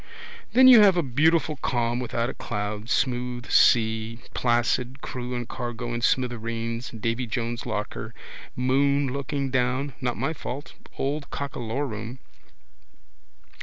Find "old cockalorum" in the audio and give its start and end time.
10.97-12.17